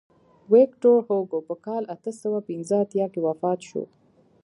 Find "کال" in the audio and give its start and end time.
1.65-1.83